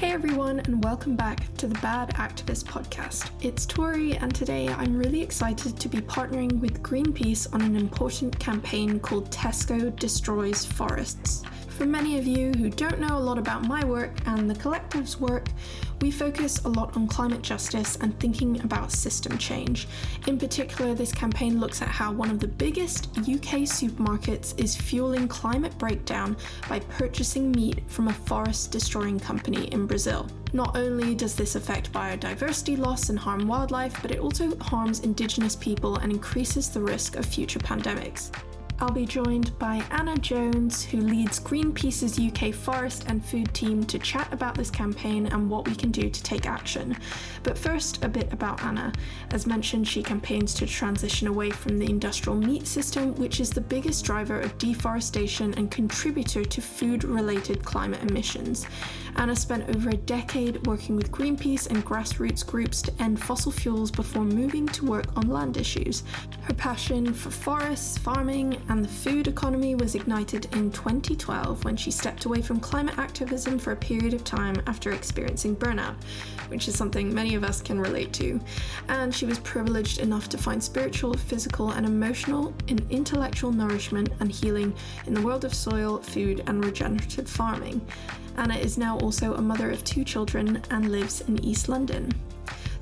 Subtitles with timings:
[0.00, 3.28] Hey everyone, and welcome back to the Bad Activist podcast.
[3.42, 8.38] It's Tori, and today I'm really excited to be partnering with Greenpeace on an important
[8.38, 11.42] campaign called Tesco Destroys Forests.
[11.68, 15.20] For many of you who don't know a lot about my work and the collective's
[15.20, 15.48] work,
[16.00, 19.86] we focus a lot on climate justice and thinking about system change.
[20.26, 25.28] In particular, this campaign looks at how one of the biggest UK supermarkets is fueling
[25.28, 26.36] climate breakdown
[26.68, 30.26] by purchasing meat from a forest destroying company in Brazil.
[30.52, 35.54] Not only does this affect biodiversity loss and harm wildlife, but it also harms indigenous
[35.54, 38.30] people and increases the risk of future pandemics.
[38.82, 43.98] I'll be joined by Anna Jones, who leads Greenpeace's UK forest and food team, to
[43.98, 46.96] chat about this campaign and what we can do to take action.
[47.42, 48.90] But first, a bit about Anna.
[49.32, 53.60] As mentioned, she campaigns to transition away from the industrial meat system, which is the
[53.60, 58.66] biggest driver of deforestation and contributor to food related climate emissions.
[59.16, 63.90] Anna spent over a decade working with Greenpeace and grassroots groups to end fossil fuels
[63.90, 66.02] before moving to work on land issues.
[66.42, 71.90] Her passion for forests, farming, and the food economy was ignited in 2012 when she
[71.90, 75.96] stepped away from climate activism for a period of time after experiencing burnout,
[76.48, 78.40] which is something many of us can relate to.
[78.88, 84.30] And she was privileged enough to find spiritual, physical, and emotional and intellectual nourishment and
[84.30, 84.72] healing
[85.08, 87.84] in the world of soil, food, and regenerative farming.
[88.36, 92.08] Anna is now also a mother of two children and lives in East London.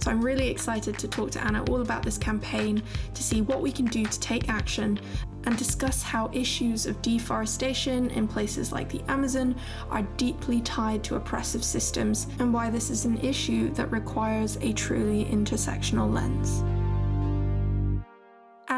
[0.00, 2.83] So I'm really excited to talk to Anna all about this campaign,
[3.14, 4.98] to see what we can do to take action,
[5.44, 9.55] and discuss how issues of deforestation in places like the Amazon
[9.91, 14.72] are deeply tied to oppressive systems, and why this is an issue that requires a
[14.72, 16.62] truly intersectional lens.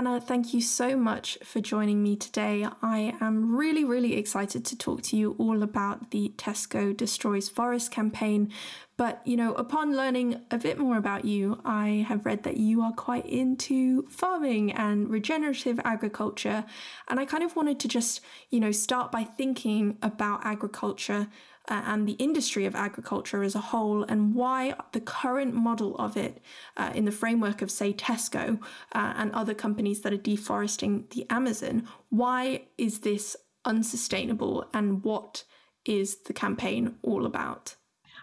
[0.01, 2.67] Anna, thank you so much for joining me today.
[2.81, 7.91] I am really, really excited to talk to you all about the Tesco Destroys Forest
[7.91, 8.51] campaign.
[8.97, 12.81] But, you know, upon learning a bit more about you, I have read that you
[12.81, 16.65] are quite into farming and regenerative agriculture.
[17.09, 21.29] And I kind of wanted to just, you know, start by thinking about agriculture
[21.69, 26.17] uh, and the industry of agriculture as a whole and why the current model of
[26.17, 26.43] it
[26.77, 28.61] uh, in the framework of, say, Tesco
[28.93, 35.45] uh, and other companies that are deforesting the Amazon, why is this unsustainable and what
[35.85, 37.77] is the campaign all about?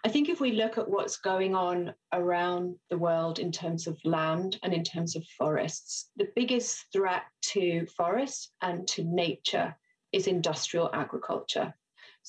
[0.03, 3.99] I think if we look at what's going on around the world in terms of
[4.05, 7.23] land and in terms of forests, the biggest threat
[7.53, 9.75] to forests and to nature
[10.11, 11.73] is industrial agriculture.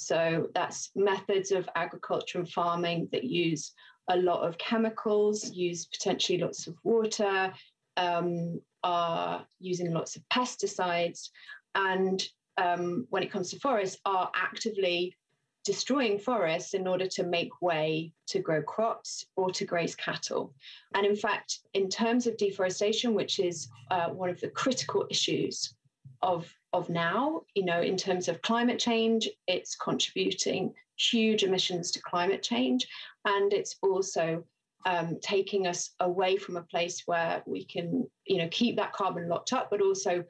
[0.00, 3.72] So that's methods of agriculture and farming that use
[4.09, 7.53] a lot of chemicals, use potentially lots of water,
[7.97, 11.31] um, are using lots of pesticides,
[11.75, 12.25] and
[12.59, 15.16] um, when it comes to forests, are actively
[15.64, 20.54] destroying forests in order to make way to grow crops or to graze cattle.
[20.94, 25.75] And in fact, in terms of deforestation, which is uh, one of the critical issues
[26.22, 27.43] of of now.
[27.55, 32.87] You know, in terms of climate change, it's contributing huge emissions to climate change,
[33.25, 34.45] and it's also
[34.87, 39.28] um, taking us away from a place where we can, you know, keep that carbon
[39.28, 40.25] locked up, but also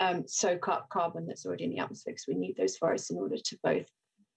[0.00, 2.12] um, soak up carbon that's already in the atmosphere.
[2.12, 3.86] Because we need those forests in order to both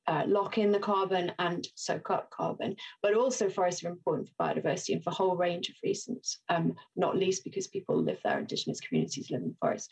[0.08, 2.76] uh, lock in the carbon and soak up carbon.
[3.02, 6.76] But also, forests are important for biodiversity and for a whole range of reasons, um,
[6.96, 9.90] not least because people live there, Indigenous communities live in forests.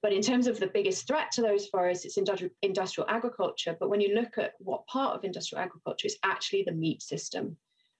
[0.00, 3.76] But in terms of the biggest threat to those forests, it's industrial, agriculture.
[3.78, 7.56] But when you look at what part of industrial agriculture is actually the meat system.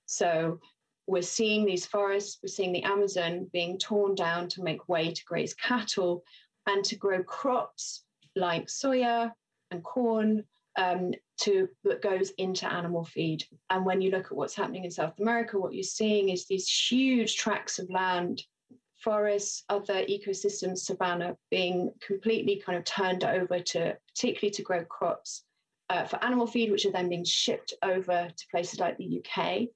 [0.06, 0.60] So
[1.08, 5.24] we're seeing these forests, we're seeing the Amazon being torn down to make way to
[5.24, 6.22] graze cattle
[6.66, 8.04] and to grow crops
[8.36, 9.32] like soya
[9.70, 10.44] and corn
[10.76, 13.44] um, to that goes into animal feed.
[13.70, 16.68] And when you look at what's happening in South America, what you're seeing is these
[16.68, 18.42] huge tracts of land
[19.02, 25.44] forests, other ecosystems, savanna being completely kind of turned over to, particularly to grow crops
[25.90, 29.68] uh, for animal feed, which are then being shipped over to places like the UK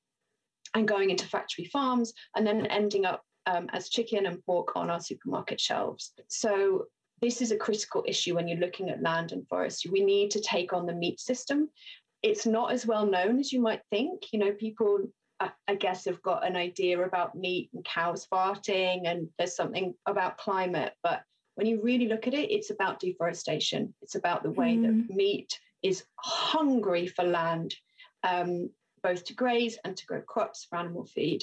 [0.75, 4.91] and going into factory farms and then ending up um, as chicken and pork on
[4.91, 6.13] our supermarket shelves.
[6.29, 6.87] So
[7.21, 9.87] this is a critical issue when you're looking at land and forest.
[9.91, 11.69] We need to take on the meat system.
[12.23, 14.33] It's not as well known as you might think.
[14.33, 15.01] You know, people
[15.69, 20.39] I, guess have got an idea about meat and cows farting, and there's something about
[20.39, 20.95] climate.
[21.03, 21.23] But
[21.55, 23.95] when you really look at it, it's about deforestation.
[24.03, 24.83] It's about the way mm.
[24.83, 27.75] that meat is hungry for land,
[28.23, 28.71] um,
[29.03, 31.43] both to graze and to grow crops for animal feed.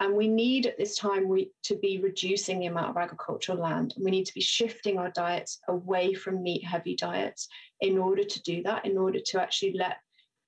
[0.00, 3.94] And we need at this time we, to be reducing the amount of agricultural land.
[3.96, 7.48] And we need to be shifting our diets away from meat heavy diets
[7.80, 9.96] in order to do that, in order to actually let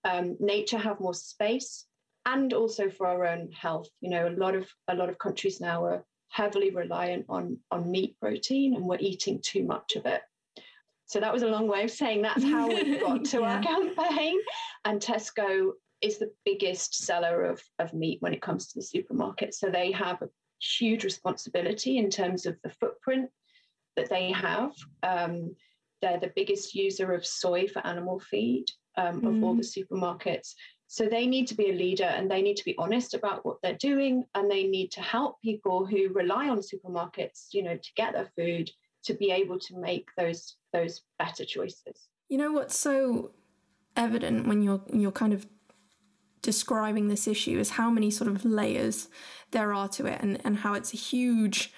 [0.04, 1.86] um, nature have more space
[2.26, 3.88] and also for our own health.
[4.00, 7.90] You know, a lot of a lot of countries now are heavily reliant on on
[7.90, 10.22] meat protein, and we're eating too much of it.
[11.06, 13.56] So that was a long way of saying that's how we got to yeah.
[13.56, 14.38] our campaign.
[14.84, 19.52] And Tesco is the biggest seller of, of meat when it comes to the supermarket.
[19.52, 20.28] So they have a
[20.60, 23.28] huge responsibility in terms of the footprint
[23.96, 24.70] that they have.
[25.02, 25.56] Um,
[26.00, 28.66] they're the biggest user of soy for animal feed
[28.96, 29.44] um, of mm.
[29.44, 30.54] all the supermarkets.
[30.92, 33.58] So they need to be a leader and they need to be honest about what
[33.62, 37.90] they're doing and they need to help people who rely on supermarkets, you know, to
[37.94, 38.68] get their food
[39.04, 42.08] to be able to make those those better choices.
[42.28, 43.30] You know what's so
[43.94, 45.46] evident when you're you're kind of
[46.42, 49.06] describing this issue is how many sort of layers
[49.52, 51.72] there are to it and, and how it's a huge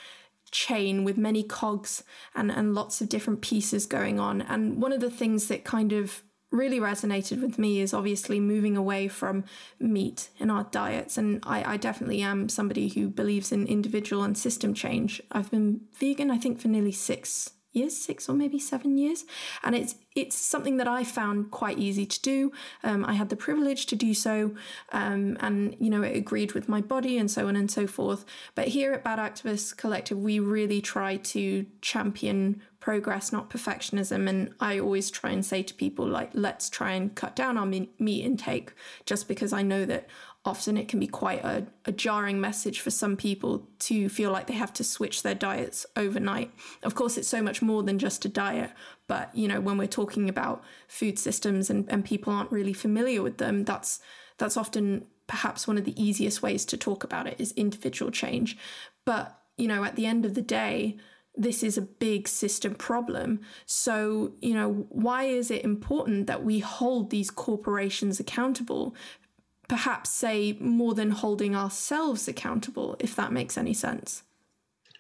[0.51, 2.03] chain with many cogs
[2.35, 4.41] and, and lots of different pieces going on.
[4.41, 8.77] And one of the things that kind of really resonated with me is obviously moving
[8.77, 9.45] away from
[9.81, 11.17] meat in our diets.
[11.19, 15.23] And I, I, definitely am somebody who believes in individual and system change.
[15.33, 19.25] I've been vegan, I think, for nearly six years, six or maybe seven years,
[19.63, 22.53] and it's it's something that I found quite easy to do.
[22.85, 24.55] Um, I had the privilege to do so,
[24.93, 28.25] um, and you know it agreed with my body and so on and so forth.
[28.55, 34.29] But here at Bad Activists Collective, we really try to champion progress, not perfectionism.
[34.29, 37.65] And I always try and say to people like, let's try and cut down our
[37.65, 38.73] meat intake,
[39.07, 40.09] just because I know that
[40.45, 44.49] often it can be quite a, a, jarring message for some people to feel like
[44.49, 46.51] they have to switch their diets overnight.
[46.83, 48.73] Of course, it's so much more than just a diet,
[49.07, 53.23] but you know, when we're talking about food systems and, and people aren't really familiar
[53.23, 54.01] with them, that's
[54.39, 58.59] that's often perhaps one of the easiest ways to talk about it is individual change.
[59.05, 60.99] But, you know, at the end of the day,
[61.35, 63.41] this is a big system problem.
[63.65, 68.95] So, you know, why is it important that we hold these corporations accountable
[69.73, 74.23] perhaps say more than holding ourselves accountable, if that makes any sense.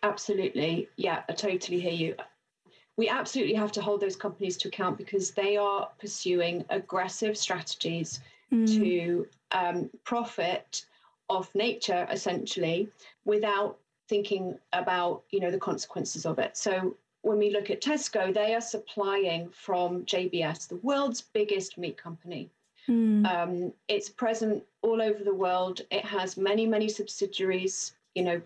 [0.02, 0.88] Absolutely.
[0.96, 2.14] Yeah, I totally hear you.
[2.96, 8.20] We absolutely have to hold those companies to account because they are pursuing aggressive strategies
[8.50, 8.66] mm.
[8.66, 10.86] to um, profit
[11.28, 12.88] off nature, essentially,
[13.26, 13.76] without
[14.08, 16.56] thinking about you know the consequences of it.
[16.56, 21.98] So when we look at Tesco, they are supplying from JBS, the world's biggest meat
[21.98, 22.48] company.
[22.88, 23.26] Mm.
[23.26, 25.82] Um, it's present all over the world.
[25.90, 28.42] It has many, many subsidiaries, you know,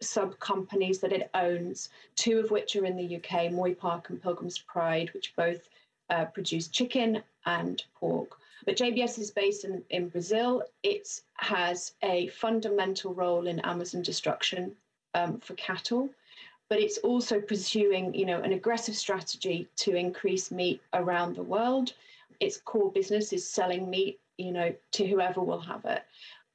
[0.00, 4.22] sub companies that it owns, two of which are in the UK, Moy Park and
[4.22, 5.68] Pilgrim's Pride, which both
[6.08, 8.36] uh, produce chicken and pork.
[8.64, 10.62] But JBS is based in, in Brazil.
[10.82, 14.76] It has a fundamental role in Amazon destruction
[15.14, 16.10] um, for cattle,
[16.68, 21.94] but it's also pursuing, you know, an aggressive strategy to increase meat around the world
[22.40, 26.02] its core business is selling meat, you know, to whoever will have it.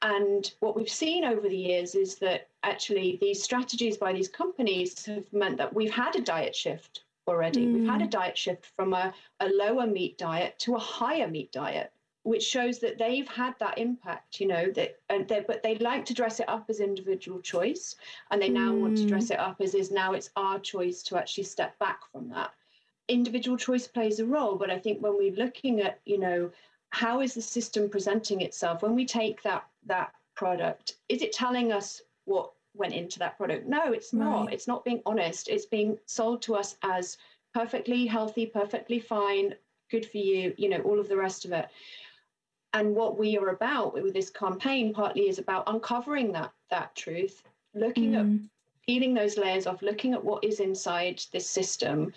[0.01, 5.05] And what we've seen over the years is that actually these strategies by these companies
[5.05, 7.65] have meant that we've had a diet shift already.
[7.65, 7.73] Mm.
[7.73, 8.11] We've had a mm.
[8.11, 11.91] diet shift from a, a lower meat diet to a higher meat diet,
[12.23, 16.05] which shows that they've had that impact, you know, that and they but they like
[16.05, 17.95] to dress it up as individual choice.
[18.31, 18.81] And they now mm.
[18.81, 19.07] want to mm.
[19.07, 22.51] dress it up as is now it's our choice to actually step back from that
[23.07, 26.49] individual choice plays a role but i think when we're looking at you know
[26.89, 31.71] how is the system presenting itself when we take that that product is it telling
[31.71, 34.53] us what went into that product no it's not right.
[34.53, 37.17] it's not being honest it's being sold to us as
[37.53, 39.53] perfectly healthy perfectly fine
[39.91, 41.67] good for you you know all of the rest of it
[42.74, 47.43] and what we are about with this campaign partly is about uncovering that that truth
[47.74, 48.35] looking mm.
[48.35, 48.50] at
[48.85, 52.12] peeling those layers off looking at what is inside this system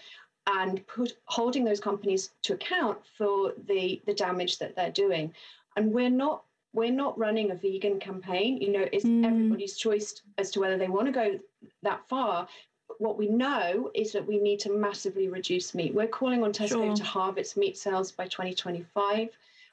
[0.49, 5.33] and put holding those companies to account for the the damage that they're doing
[5.77, 9.25] and we're not we're not running a vegan campaign you know it's mm.
[9.25, 11.39] everybody's choice as to whether they want to go
[11.83, 12.49] that far
[12.99, 16.69] what we know is that we need to massively reduce meat we're calling on tesco
[16.87, 16.97] sure.
[16.97, 19.29] to halve its meat sales by 2025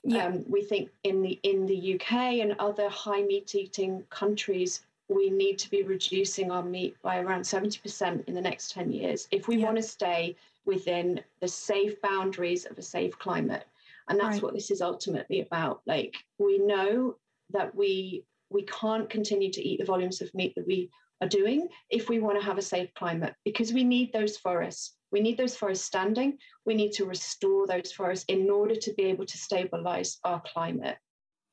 [0.08, 0.28] yeah.
[0.28, 5.30] Um, we think in the in the uk and other high meat eating countries we
[5.30, 9.48] need to be reducing our meat by around 70% in the next 10 years if
[9.48, 9.66] we yeah.
[9.66, 10.36] want to stay
[10.66, 13.66] within the safe boundaries of a safe climate.
[14.10, 14.44] And that's right.
[14.44, 15.82] what this is ultimately about.
[15.86, 17.18] Like we know
[17.52, 20.90] that we we can't continue to eat the volumes of meat that we
[21.22, 24.96] are doing if we want to have a safe climate because we need those forests.
[25.12, 26.38] We need those forests standing.
[26.66, 30.98] We need to restore those forests in order to be able to stabilize our climate.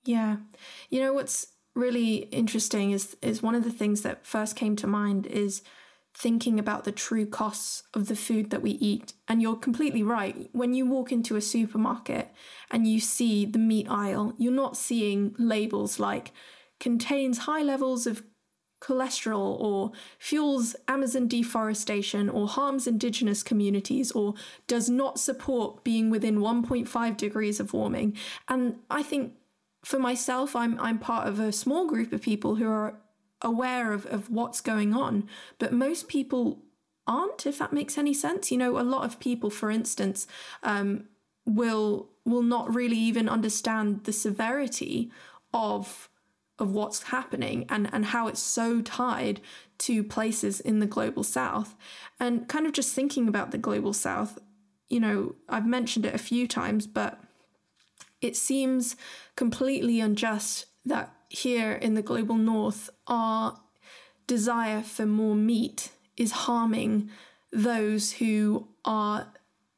[0.05, 0.37] Yeah.
[0.91, 4.87] You know what's really interesting is is one of the things that first came to
[4.87, 5.63] mind is
[6.15, 9.15] thinking about the true costs of the food that we eat.
[9.29, 10.49] And you're completely right.
[10.53, 12.31] When you walk into a supermarket
[12.71, 16.33] and you see the meat aisle, you're not seeing labels like
[16.81, 18.23] contains high levels of
[18.83, 24.35] cholesterol or fuels Amazon deforestation or harms indigenous communities or
[24.67, 28.17] does not support being within 1.5 degrees of warming.
[28.49, 29.35] And I think
[29.85, 32.95] for myself, I'm I'm part of a small group of people who are
[33.41, 36.63] aware of, of what's going on, but most people
[37.07, 38.53] aren't, if that makes any sense.
[38.53, 40.27] You know, a lot of people, for instance,
[40.63, 41.05] um,
[41.45, 45.11] will will not really even understand the severity
[45.53, 46.09] of
[46.59, 49.41] of what's happening and, and how it's so tied
[49.79, 51.75] to places in the global south.
[52.21, 54.39] And kind of just thinking about the global south,
[54.89, 57.19] you know, I've mentioned it a few times, but
[58.23, 58.97] it seems
[59.37, 63.59] completely unjust that here in the global north, our
[64.27, 67.11] desire for more meat is harming
[67.53, 69.27] those who are,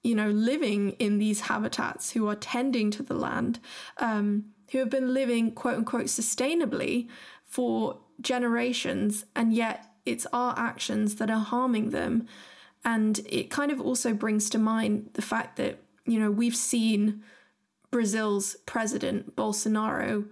[0.03, 3.59] you know, living in these habitats, who are tending to the land,
[3.99, 7.09] um, who have been living quote unquote sustainably
[7.45, 12.27] for generations, and yet it's our actions that are harming them.
[12.85, 17.23] And it kind of also brings to mind the fact that, you know, we've seen
[17.95, 20.27] Brazil's president, Bolsonaro,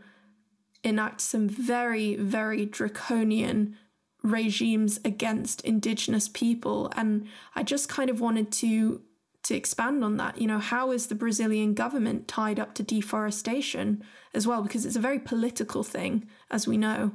[0.82, 3.76] enact some very, very draconian
[4.24, 6.92] regimes against indigenous people.
[6.96, 9.02] And I just kind of wanted to
[9.44, 10.40] to expand on that.
[10.40, 14.02] You know, how is the Brazilian government tied up to deforestation
[14.34, 14.62] as well?
[14.62, 17.12] Because it's a very political thing, as we know.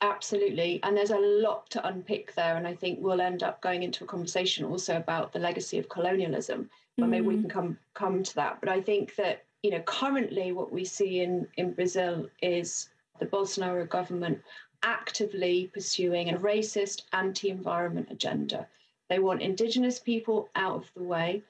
[0.00, 0.80] Absolutely.
[0.82, 2.56] And there's a lot to unpick there.
[2.56, 5.88] And I think we'll end up going into a conversation also about the legacy of
[5.88, 6.68] colonialism.
[6.98, 7.42] But maybe we mm.
[7.42, 8.58] can come come to that.
[8.60, 12.88] But I think that you know, currently what we see in, in Brazil is
[13.18, 14.40] the Bolsonaro government
[14.82, 18.66] actively pursuing a racist anti environment agenda.
[19.08, 21.42] They want indigenous people out of the way,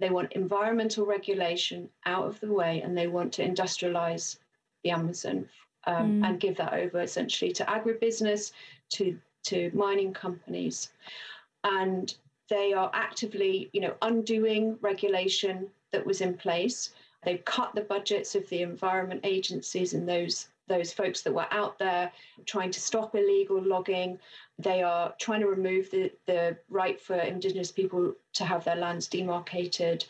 [0.00, 4.38] they want environmental regulation out of the way, and they want to industrialize
[4.82, 5.48] the Amazon
[5.86, 6.26] um, mm.
[6.26, 8.52] and give that over essentially to agribusiness,
[8.90, 10.90] to, to mining companies.
[11.62, 12.12] And
[12.50, 16.90] they are actively, you know, undoing regulation that was in place
[17.24, 21.78] They've cut the budgets of the environment agencies and those those folks that were out
[21.78, 22.10] there
[22.46, 24.18] trying to stop illegal logging.
[24.58, 29.06] They are trying to remove the, the right for Indigenous people to have their lands
[29.06, 30.04] demarcated.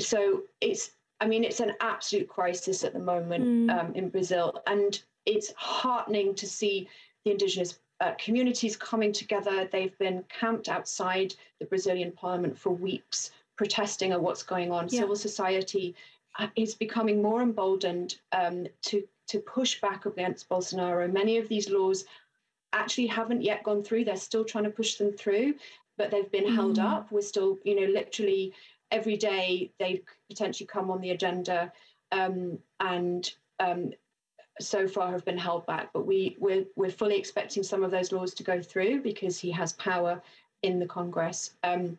[0.00, 3.78] So it's, I mean, it's an absolute crisis at the moment mm.
[3.78, 4.60] um, in Brazil.
[4.66, 6.88] And it's heartening to see
[7.24, 9.68] the Indigenous uh, communities coming together.
[9.70, 14.88] They've been camped outside the Brazilian parliament for weeks, protesting at what's going on.
[14.88, 15.00] Yeah.
[15.00, 15.94] Civil society
[16.56, 21.12] is becoming more emboldened um, to to push back against Bolsonaro.
[21.12, 22.04] Many of these laws
[22.72, 24.04] actually haven't yet gone through.
[24.04, 25.54] They're still trying to push them through,
[25.98, 26.54] but they've been mm.
[26.54, 27.10] held up.
[27.10, 28.52] We're still, you know, literally
[28.90, 31.72] every day they potentially come on the agenda,
[32.12, 33.92] um, and um,
[34.60, 35.92] so far have been held back.
[35.92, 39.50] But we we're we're fully expecting some of those laws to go through because he
[39.52, 40.22] has power
[40.62, 41.52] in the Congress.
[41.64, 41.98] Um,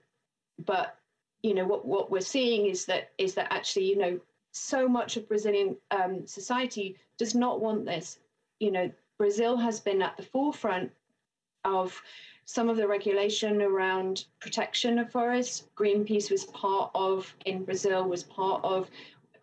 [0.65, 0.97] but
[1.43, 4.19] you know what what we're seeing is that is that actually you know
[4.57, 8.19] so much of Brazilian um, society does not want this.
[8.59, 10.91] You know, Brazil has been at the forefront
[11.63, 12.01] of
[12.45, 15.65] some of the regulation around protection of forests.
[15.75, 18.89] Greenpeace was part of in Brazil was part of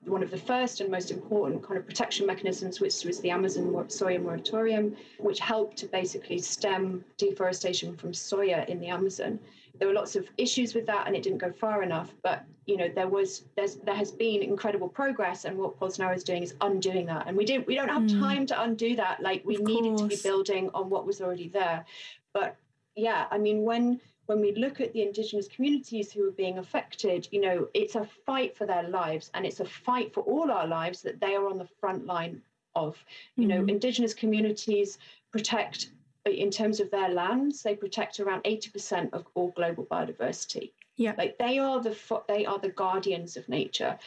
[0.06, 3.66] one of the first and most important kind of protection mechanisms, which was the Amazon
[3.88, 9.38] soya moratorium, which helped to basically stem deforestation from soya in the Amazon.
[9.78, 12.76] There were lots of issues with that and it didn't go far enough but you
[12.76, 16.54] know there was there's there has been incredible progress and what Bolsonaro is doing is
[16.60, 17.26] undoing that.
[17.26, 18.20] And we didn't we don't have mm.
[18.20, 19.20] time to undo that.
[19.20, 21.84] Like we needed to be building on what was already there.
[22.32, 22.56] But
[22.96, 27.28] yeah i mean when when we look at the indigenous communities who are being affected
[27.30, 30.66] you know it's a fight for their lives and it's a fight for all our
[30.66, 32.40] lives that they are on the front line
[32.74, 33.04] of
[33.36, 33.48] you mm.
[33.48, 34.98] know indigenous communities
[35.30, 35.90] protect
[36.26, 40.70] in terms of their lands, they protect around 80% of all global biodiversity.
[40.96, 41.14] Yeah.
[41.18, 41.96] Like they are the
[42.28, 43.98] they are the guardians of nature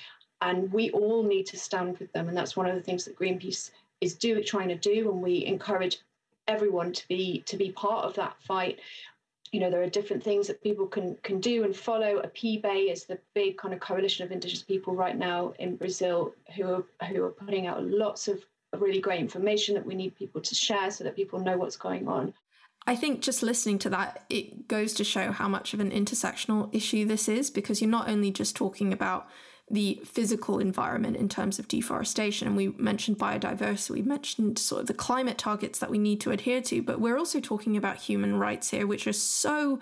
[0.41, 3.17] and we all need to stand with them and that's one of the things that
[3.17, 5.97] Greenpeace is do trying to do and we encourage
[6.47, 8.79] everyone to be to be part of that fight
[9.51, 13.05] you know there are different things that people can can do and follow APIB is
[13.05, 17.23] the big kind of coalition of indigenous people right now in brazil who are who
[17.23, 18.43] are putting out lots of
[18.75, 22.07] really great information that we need people to share so that people know what's going
[22.07, 22.33] on.
[22.85, 26.73] I think just listening to that, it goes to show how much of an intersectional
[26.73, 29.27] issue this is because you're not only just talking about
[29.69, 32.47] the physical environment in terms of deforestation.
[32.47, 36.31] And we mentioned biodiversity, we mentioned sort of the climate targets that we need to
[36.31, 39.79] adhere to, but we're also talking about human rights here, which are so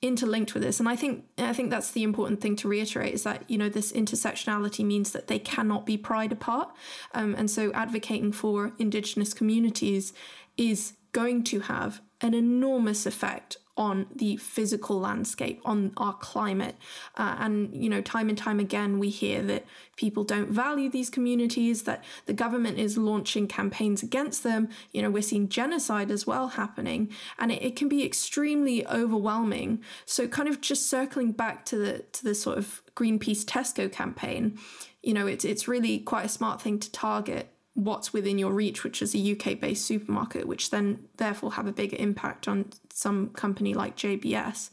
[0.00, 0.80] interlinked with this.
[0.80, 3.68] And I think I think that's the important thing to reiterate is that you know
[3.68, 6.70] this intersectionality means that they cannot be pried apart.
[7.12, 10.14] Um, and so advocating for indigenous communities
[10.56, 16.76] is going to have an enormous effect on the physical landscape, on our climate.
[17.16, 19.64] Uh, and, you know, time and time again, we hear that
[19.96, 24.68] people don't value these communities, that the government is launching campaigns against them.
[24.92, 29.82] You know, we're seeing genocide as well happening, and it, it can be extremely overwhelming.
[30.04, 34.58] So, kind of just circling back to the to the sort of Greenpeace Tesco campaign,
[35.02, 38.82] you know, it's it's really quite a smart thing to target what's within your reach,
[38.82, 43.28] which is a UK based supermarket, which then therefore have a bigger impact on some
[43.28, 44.70] company like JBS.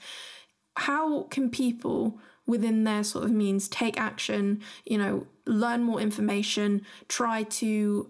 [0.78, 6.86] How can people within their sort of means take action, you know, learn more information,
[7.10, 8.10] try to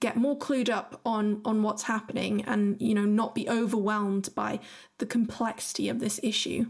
[0.00, 4.58] get more clued up on on what's happening and you know not be overwhelmed by
[4.98, 6.66] the complexity of this issue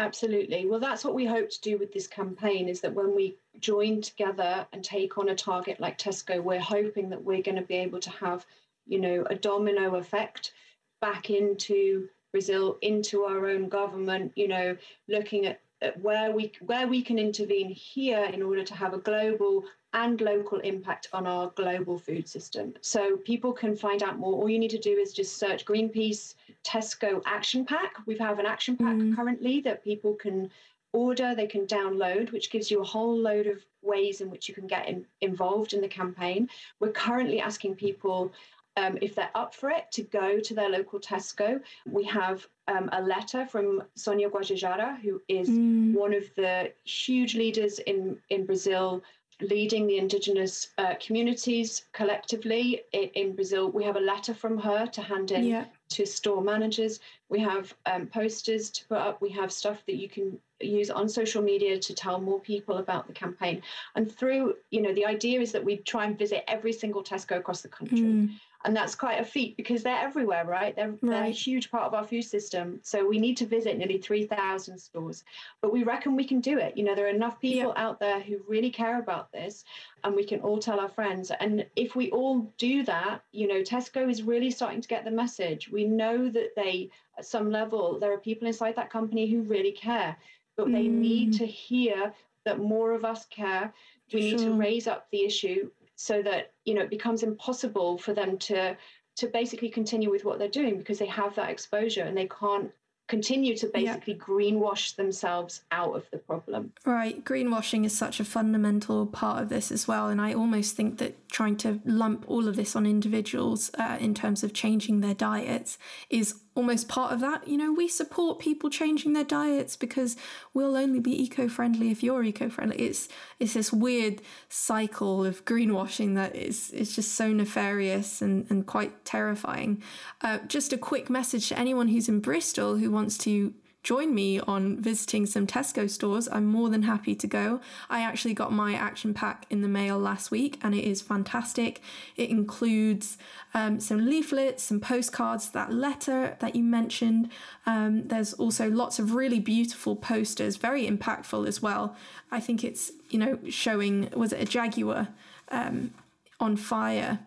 [0.00, 0.64] Absolutely.
[0.64, 4.00] Well, that's what we hope to do with this campaign is that when we join
[4.00, 7.74] together and take on a target like Tesco, we're hoping that we're going to be
[7.76, 8.46] able to have,
[8.86, 10.54] you know, a domino effect
[11.02, 14.74] back into Brazil, into our own government, you know,
[15.06, 15.60] looking at,
[16.00, 20.58] where we where we can intervene here in order to have a global and local
[20.60, 22.74] impact on our global food system.
[22.80, 24.34] So people can find out more.
[24.34, 26.34] All you need to do is just search Greenpeace
[26.64, 27.94] Tesco Action Pack.
[28.06, 29.16] We have an action pack mm.
[29.16, 30.50] currently that people can
[30.92, 34.54] order, they can download, which gives you a whole load of ways in which you
[34.54, 36.48] can get in, involved in the campaign.
[36.80, 38.32] We're currently asking people
[38.76, 41.60] um, if they're up for it to go to their local Tesco.
[41.86, 45.94] We have um, a letter from Sonia Guajajara, who is mm.
[45.94, 49.02] one of the huge leaders in, in Brazil
[49.42, 53.70] leading the indigenous uh, communities collectively in, in, Brazil.
[53.70, 55.64] We have a letter from her to hand in yeah.
[55.90, 57.00] to store managers.
[57.30, 59.22] We have um, posters to put up.
[59.22, 63.06] We have stuff that you can use on social media to tell more people about
[63.06, 63.62] the campaign.
[63.94, 67.38] And through, you know, the idea is that we try and visit every single Tesco
[67.38, 67.98] across the country.
[68.00, 68.30] Mm
[68.64, 71.00] and that's quite a feat because they're everywhere right they're, right.
[71.02, 74.78] they're, a huge part of our food system so we need to visit nearly 3000
[74.78, 75.24] stores
[75.60, 77.82] but we reckon we can do it you know there are enough people yeah.
[77.82, 79.64] out there who really care about this
[80.04, 83.62] and we can all tell our friends and if we all do that you know
[83.62, 87.98] tesco is really starting to get the message we know that they at some level
[87.98, 90.16] there are people inside that company who really care
[90.56, 90.72] but mm.
[90.72, 92.12] they need to hear
[92.44, 93.72] that more of us care
[94.12, 94.38] we sure.
[94.38, 98.38] need to raise up the issue so that you know it becomes impossible for them
[98.38, 98.76] to
[99.16, 102.70] to basically continue with what they're doing because they have that exposure and they can't
[103.10, 104.20] continue to basically yeah.
[104.20, 106.72] greenwash themselves out of the problem.
[106.86, 107.22] Right.
[107.24, 110.08] Greenwashing is such a fundamental part of this as well.
[110.08, 114.14] And I almost think that trying to lump all of this on individuals uh, in
[114.14, 115.76] terms of changing their diets
[116.08, 117.48] is almost part of that.
[117.48, 120.16] You know, we support people changing their diets because
[120.52, 122.76] we'll only be eco-friendly if you're eco-friendly.
[122.76, 124.20] It's it's this weird
[124.50, 129.82] cycle of greenwashing that is is just so nefarious and, and quite terrifying.
[130.20, 134.40] Uh, just a quick message to anyone who's in Bristol who wants to join me
[134.40, 137.60] on visiting some Tesco stores, I'm more than happy to go.
[137.88, 141.80] I actually got my action pack in the mail last week and it is fantastic.
[142.16, 143.16] It includes
[143.54, 147.30] um, some leaflets, some postcards, that letter that you mentioned.
[147.64, 151.96] Um, there's also lots of really beautiful posters, very impactful as well.
[152.30, 155.08] I think it's, you know, showing, was it a Jaguar
[155.48, 155.94] um,
[156.38, 157.20] on fire?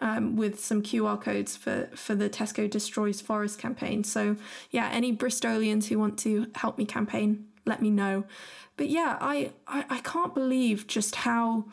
[0.00, 4.02] Um, with some QR codes for, for the Tesco Destroys Forest campaign.
[4.02, 4.36] So,
[4.70, 8.24] yeah, any Bristolians who want to help me campaign, let me know.
[8.76, 11.66] But yeah, I, I, I can't believe just how,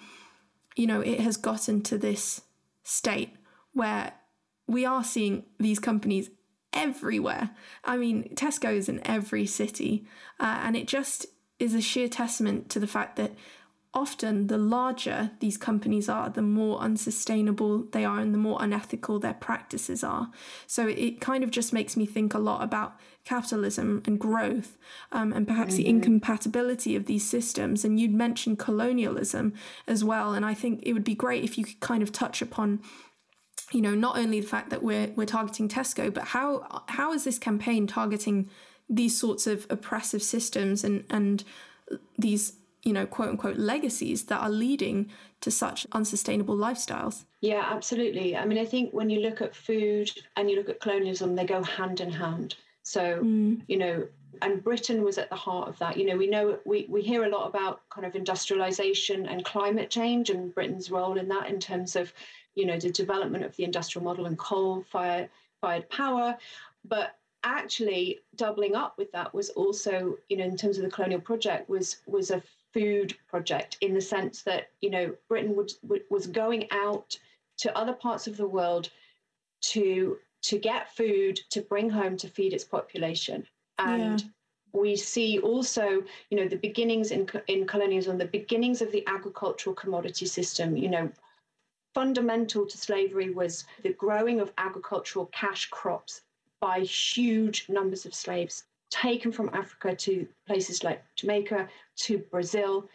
[0.76, 2.42] you know, it has gotten to this
[2.84, 3.36] state
[3.74, 4.14] where
[4.68, 6.30] we are seeing these companies
[6.74, 7.52] everywhere.
[7.86, 10.06] I mean, Tesco is in every city,
[10.40, 11.26] uh, and it just
[11.60, 13.32] is a sheer testament to the fact that
[13.98, 19.20] often the larger these companies are, the more unsustainable they are and the more unethical
[19.20, 20.30] their practices are.
[20.68, 24.78] So it kind of just makes me think a lot about capitalism and growth
[25.12, 25.84] um, and perhaps mm-hmm.
[25.84, 27.84] the incompatibility of these systems.
[27.84, 29.54] And you'd mentioned colonialism
[29.88, 30.34] as well.
[30.34, 32.82] And I think it would be great if you could kind of touch upon
[33.74, 37.26] you know not only the fact that we're we're targeting Tesco but how how is
[37.26, 38.50] this campaign targeting
[38.90, 41.44] these sorts of oppressive systems and and
[42.18, 42.54] these
[42.88, 47.26] you know, quote unquote legacies that are leading to such unsustainable lifestyles.
[47.42, 48.38] Yeah, absolutely.
[48.38, 51.46] I mean, I think when you look at food and you look at colonialism, they
[51.46, 52.56] go hand in hand.
[52.84, 53.62] So, mm.
[53.68, 54.08] you know,
[54.42, 55.98] and Britain was at the heart of that.
[55.98, 59.90] You know, we know we, we hear a lot about kind of industrialization and climate
[59.90, 62.14] change and Britain's role in that in terms of,
[62.56, 65.28] you know, the development of the industrial model and coal fire
[65.60, 66.38] fired power.
[66.86, 71.22] But actually doubling up with that was also, you know, in terms of the colonial
[71.22, 72.42] project was was a
[72.74, 77.18] food project in the sense that, you know, Britain would, would was going out
[77.58, 78.90] to other parts of the world
[79.62, 83.46] to to get food to bring home to feed its population.
[83.80, 84.28] And yeah.
[84.74, 89.76] we see also you know the beginnings in, in colonialism the beginnings of the agricultural
[89.76, 91.12] commodity system you know.
[91.94, 96.22] Fundamental to slavery was the growing of agricultural cash crops
[96.60, 102.88] by huge numbers of slaves taken from africa to places like jamaica to brazil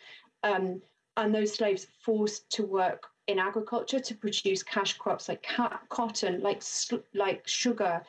[0.45, 0.81] um,
[1.17, 5.47] and those slaves forced to work in agriculture to produce cash crops like
[5.89, 6.63] cotton, like
[7.15, 8.03] like sugar,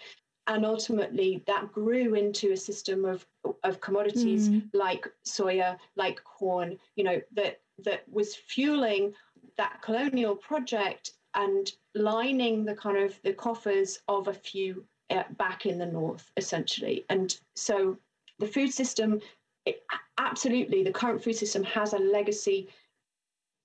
[0.48, 3.26] and ultimately that grew into a system of
[3.63, 4.67] of commodities mm.
[4.74, 6.78] like soya, like corn.
[6.96, 9.13] You know that that was fueling
[9.58, 14.84] that colonial project and lining the kind of the coffers of a few
[15.38, 17.06] back in the north, essentially.
[17.10, 17.97] And so
[18.39, 19.19] the food system,
[19.65, 19.84] it,
[20.17, 22.69] absolutely, the current food system has a legacy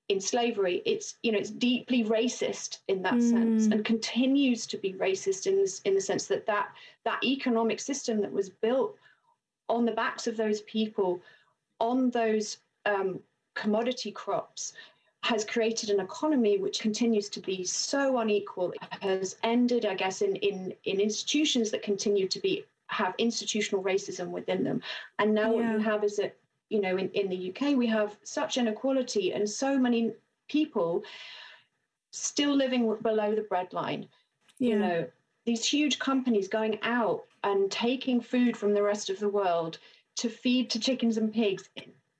[0.08, 3.30] in slavery it's you know it's deeply racist in that mm.
[3.30, 6.68] sense and continues to be racist in this in the sense that that
[7.04, 8.96] that economic system that was built
[9.68, 11.20] on the backs of those people
[11.80, 13.20] on those um,
[13.54, 14.72] commodity crops
[15.22, 20.22] has created an economy which continues to be so unequal it has ended i guess
[20.22, 24.80] in in in institutions that continue to be have institutional racism within them
[25.18, 25.56] and now yeah.
[25.56, 26.34] what you have is that
[26.68, 30.12] you know, in, in the UK, we have such inequality and so many
[30.48, 31.02] people
[32.12, 34.08] still living below the breadline.
[34.58, 34.68] Yeah.
[34.68, 35.06] You know,
[35.46, 39.78] these huge companies going out and taking food from the rest of the world
[40.16, 41.70] to feed to chickens and pigs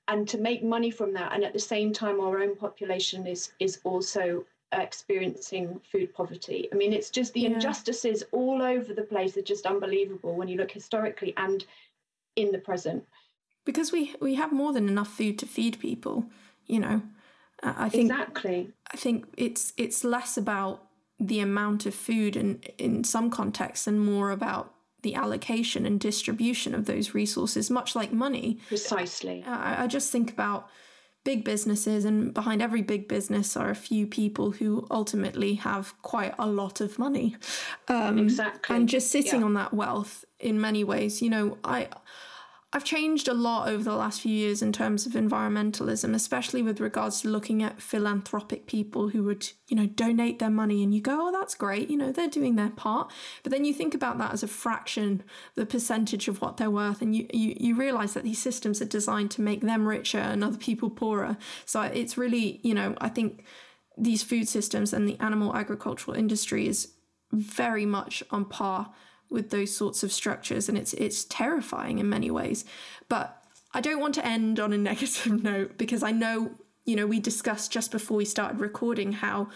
[0.09, 1.33] and to make money from that.
[1.33, 6.67] And at the same time, our own population is is also experiencing food poverty.
[6.71, 7.49] I mean, it's just the yeah.
[7.49, 11.65] injustices all over the place are just unbelievable when you look historically and
[12.35, 13.03] in the present
[13.65, 16.25] because we we have more than enough food to feed people
[16.65, 17.01] you know
[17.61, 20.87] i think exactly i think it's it's less about
[21.19, 26.75] the amount of food in in some contexts and more about the allocation and distribution
[26.75, 28.59] of those resources much like money.
[28.67, 29.43] Precisely.
[29.45, 30.69] I, I just think about
[31.23, 36.33] big businesses and behind every big business are a few people who ultimately have quite
[36.39, 37.35] a lot of money.
[37.87, 38.75] Um, exactly.
[38.75, 39.45] and just sitting yeah.
[39.45, 41.87] on that wealth in many ways you know i
[42.71, 46.79] I've changed a lot over the last few years in terms of environmentalism, especially with
[46.79, 51.01] regards to looking at philanthropic people who would, you know, donate their money and you
[51.01, 53.11] go, oh, that's great, you know, they're doing their part.
[53.41, 55.23] But then you think about that as a fraction,
[55.55, 58.85] the percentage of what they're worth, and you, you, you realize that these systems are
[58.85, 61.37] designed to make them richer and other people poorer.
[61.65, 63.45] So it's really, you know, I think
[63.97, 66.93] these food systems and the animal agricultural industry is
[67.31, 68.91] very much on par
[69.29, 72.65] with those sorts of structures and it's it's terrifying in many ways
[73.07, 76.51] but i don't want to end on a negative note because i know
[76.85, 79.47] you know we discussed just before we started recording how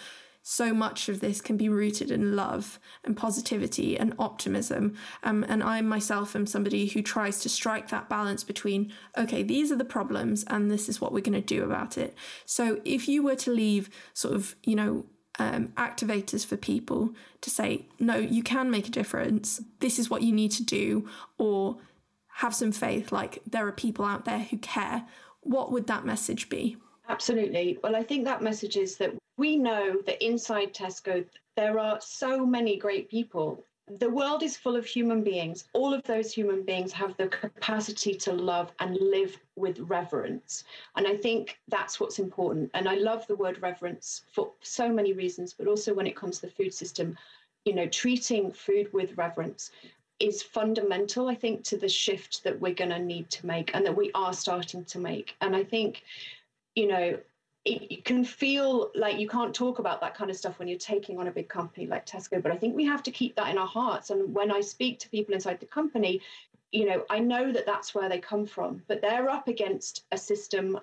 [0.44, 4.94] so much of this can be rooted in love and positivity and optimism.
[5.24, 9.72] Um, and I myself am somebody who tries to strike that balance between, okay, these
[9.72, 12.14] are the problems and this is what we're going to do about it.
[12.46, 15.06] So if you were to leave sort of, you know,
[15.40, 19.62] um, activators for people to say, no, you can make a difference.
[19.80, 21.78] This is what you need to do, or
[22.28, 25.06] have some faith, like there are people out there who care.
[25.42, 26.78] What would that message be?
[27.10, 27.78] Absolutely.
[27.84, 32.46] Well, I think that message is that we know that inside Tesco, there are so
[32.46, 33.66] many great people
[34.00, 35.66] the world is full of human beings.
[35.74, 40.64] All of those human beings have the capacity to love and live with reverence.
[40.96, 42.72] And I think that's what's important.
[42.74, 46.40] And I love the word reverence for so many reasons, but also when it comes
[46.40, 47.18] to the food system,
[47.66, 49.72] you know, treating food with reverence
[50.20, 53.86] is fundamental, I think, to the shift that we're going to need to make and
[53.86, 55.36] that we are starting to make.
[55.42, 56.04] And I think,
[56.76, 57.18] you know,
[57.66, 61.18] it, can feel like you can't talk about that kind of stuff when you're taking
[61.18, 62.42] on a big company like Tesco.
[62.42, 64.10] But I think we have to keep that in our hearts.
[64.10, 66.22] And when I speak to people inside the company,
[66.72, 70.18] you know, I know that that's where they come from, but they're up against a
[70.18, 70.80] system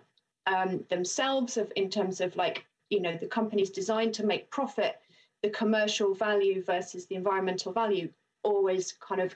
[0.47, 5.01] um, themselves of in terms of like, you know, the company's designed to make profit,
[5.43, 8.09] the commercial value versus the environmental value
[8.43, 9.35] always kind of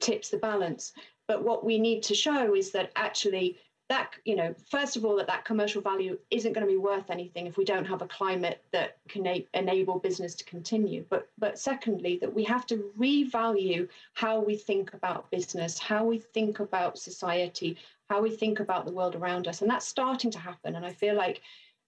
[0.00, 0.92] tips the balance.
[1.26, 5.16] But what we need to show is that actually that you know first of all
[5.16, 8.08] that that commercial value isn't going to be worth anything if we don't have a
[8.08, 11.04] climate that can a- enable business to continue.
[11.08, 16.18] But but secondly that we have to revalue how we think about business how we
[16.18, 17.76] think about society
[18.10, 19.62] how we think about the world around us.
[19.62, 20.76] And that's starting to happen.
[20.76, 21.40] And i feel like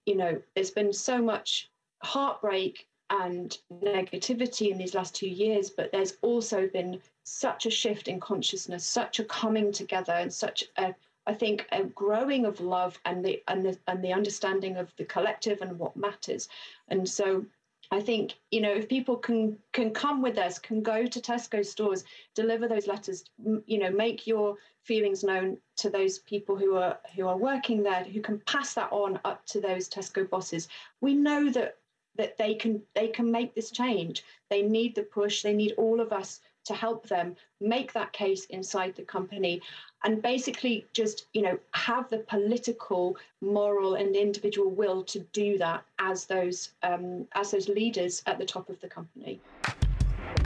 [0.05, 1.69] you know there's been so much
[2.03, 8.07] heartbreak and negativity in these last two years but there's also been such a shift
[8.07, 10.95] in consciousness such a coming together and such a
[11.27, 15.05] I think a growing of love and the and the and the understanding of the
[15.05, 16.49] collective and what matters.
[16.87, 17.45] And so
[17.91, 21.65] I think you know if people can can come with us, can go to Tesco
[21.65, 22.03] stores,
[22.33, 23.25] deliver those letters,
[23.65, 28.03] you know, make your feelings known to those people who are who are working there,
[28.03, 30.67] who can pass that on up to those Tesco bosses.
[31.01, 31.77] We know that
[32.15, 34.23] that they can they can make this change.
[34.49, 35.43] They need the push.
[35.43, 39.61] They need all of us to help them make that case inside the company
[40.03, 45.83] and basically just you know have the political moral and individual will to do that
[45.99, 49.39] as those um, as those leaders at the top of the company.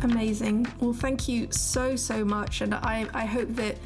[0.03, 0.67] Amazing.
[0.79, 2.61] Well thank you so so much.
[2.61, 3.77] And i i hope that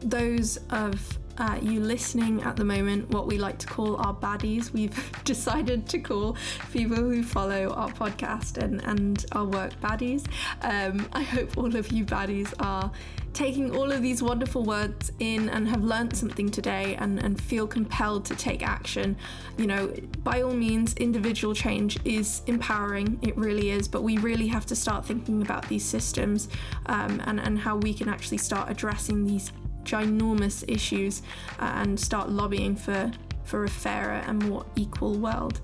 [0.00, 4.72] those of uh, you listening at the moment, what we like to call our baddies.
[4.72, 4.94] We've
[5.24, 6.36] decided to call
[6.72, 10.24] people who follow our podcast and, and our work baddies.
[10.62, 12.90] Um, I hope all of you baddies are
[13.36, 17.66] taking all of these wonderful words in and have learned something today and, and feel
[17.66, 19.14] compelled to take action.
[19.58, 19.92] You know,
[20.24, 24.74] by all means, individual change is empowering, it really is, but we really have to
[24.74, 26.48] start thinking about these systems
[26.86, 29.52] um, and, and how we can actually start addressing these
[29.86, 31.22] ginormous issues
[31.58, 33.10] uh, and start lobbying for
[33.44, 35.60] for a fairer and more equal world.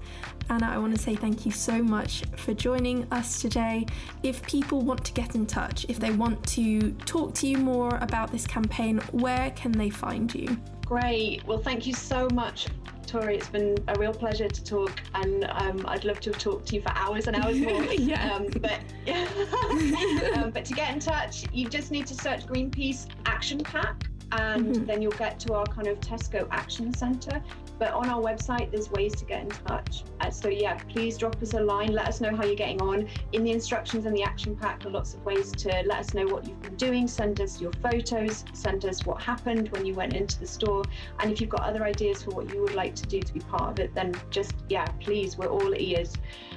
[0.48, 3.86] Anna, I want to say thank you so much for joining us today.
[4.22, 7.98] If people want to get in touch, if they want to talk to you more
[8.00, 10.56] about this campaign, where can they find you?
[10.86, 11.44] Great.
[11.44, 12.68] Well, thank you so much
[13.12, 16.68] Tori, it's been a real pleasure to talk, and um, I'd love to have talked
[16.68, 17.84] to you for hours and hours more.
[17.92, 18.34] yeah.
[18.34, 18.80] Um, but
[20.38, 24.66] um, but to get in touch, you just need to search Greenpeace Action Pack, and
[24.66, 24.84] mm-hmm.
[24.86, 27.42] then you'll get to our kind of Tesco Action Centre.
[27.78, 30.04] But on our website, there's ways to get in touch.
[30.20, 31.92] Uh, so yeah, please drop us a line.
[31.92, 33.08] Let us know how you're getting on.
[33.32, 36.26] In the instructions and the action pack, are lots of ways to let us know
[36.26, 37.08] what you've been doing.
[37.08, 38.44] Send us your photos.
[38.52, 40.84] Send us what happened when you went into the store.
[41.18, 43.40] And if you've got other ideas for what you would like to do to be
[43.40, 46.14] part of it, then just yeah, please, we're all ears.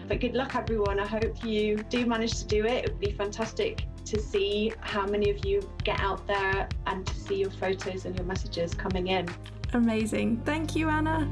[0.07, 0.99] But good luck, everyone.
[0.99, 2.85] I hope you do manage to do it.
[2.85, 7.13] It would be fantastic to see how many of you get out there and to
[7.15, 9.27] see your photos and your messages coming in.
[9.73, 10.41] Amazing.
[10.45, 11.27] Thank you, Anna.